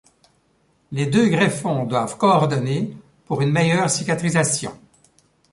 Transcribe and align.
Les 0.91 1.05
deux 1.05 1.27
greffons 1.27 1.85
doivent 1.85 2.17
coordonner 2.17 2.97
pour 3.27 3.43
une 3.43 3.51
meilleure 3.51 3.87
cicatrisation. 3.91 4.71